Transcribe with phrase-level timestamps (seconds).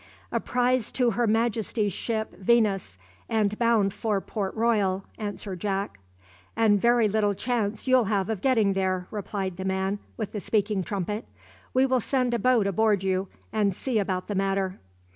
[0.31, 2.97] "A prize to Her Majesty's ship `Venus,'
[3.29, 5.99] and bound for Port Royal," answered Jack.
[6.55, 10.83] "And very little chance you'll have of getting there," replied the man with the speaking
[10.83, 11.25] trumpet,
[11.75, 14.79] "We will send a boat aboard you and see about the matter."